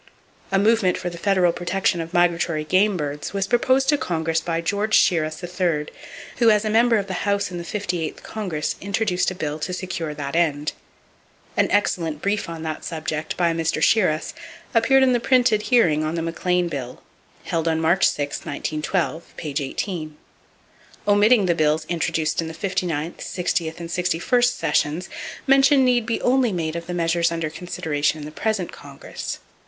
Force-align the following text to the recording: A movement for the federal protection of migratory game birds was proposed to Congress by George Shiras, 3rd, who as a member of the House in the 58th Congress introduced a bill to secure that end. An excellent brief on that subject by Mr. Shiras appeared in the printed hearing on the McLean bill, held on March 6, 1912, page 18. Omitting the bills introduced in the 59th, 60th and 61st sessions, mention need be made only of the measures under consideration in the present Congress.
A 0.51 0.57
movement 0.57 0.97
for 0.97 1.11
the 1.11 1.17
federal 1.19 1.53
protection 1.53 2.01
of 2.01 2.11
migratory 2.11 2.63
game 2.63 2.97
birds 2.97 3.33
was 3.33 3.45
proposed 3.45 3.87
to 3.89 3.99
Congress 3.99 4.41
by 4.41 4.59
George 4.59 4.97
Shiras, 4.97 5.41
3rd, 5.41 5.89
who 6.37 6.49
as 6.49 6.65
a 6.65 6.71
member 6.71 6.97
of 6.97 7.05
the 7.05 7.21
House 7.29 7.51
in 7.51 7.59
the 7.59 7.63
58th 7.63 8.23
Congress 8.23 8.75
introduced 8.81 9.29
a 9.29 9.35
bill 9.35 9.59
to 9.59 9.71
secure 9.73 10.15
that 10.15 10.35
end. 10.35 10.71
An 11.55 11.69
excellent 11.69 12.19
brief 12.19 12.49
on 12.49 12.63
that 12.63 12.83
subject 12.83 13.37
by 13.37 13.53
Mr. 13.53 13.79
Shiras 13.79 14.33
appeared 14.73 15.03
in 15.03 15.13
the 15.13 15.19
printed 15.19 15.61
hearing 15.69 16.03
on 16.03 16.15
the 16.15 16.23
McLean 16.23 16.67
bill, 16.67 17.03
held 17.43 17.67
on 17.67 17.79
March 17.79 18.07
6, 18.09 18.37
1912, 18.39 19.35
page 19.37 19.61
18. 19.61 20.17
Omitting 21.07 21.45
the 21.45 21.53
bills 21.53 21.85
introduced 21.85 22.41
in 22.41 22.47
the 22.47 22.55
59th, 22.55 23.19
60th 23.19 23.79
and 23.79 23.89
61st 23.89 24.51
sessions, 24.57 25.09
mention 25.45 25.85
need 25.85 26.07
be 26.07 26.15
made 26.17 26.21
only 26.23 26.69
of 26.75 26.87
the 26.87 26.95
measures 26.95 27.31
under 27.31 27.51
consideration 27.51 28.17
in 28.17 28.25
the 28.25 28.31
present 28.31 28.71
Congress. 28.71 29.37